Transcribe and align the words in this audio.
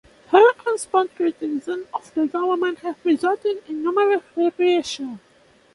Her 0.29 0.41
outspoken 0.67 1.15
criticism 1.15 1.85
of 1.93 2.11
the 2.15 2.25
government 2.25 2.79
has 2.79 2.95
resulted 3.05 3.61
in 3.69 3.83
numerous 3.83 4.23
reprisals. 4.35 5.19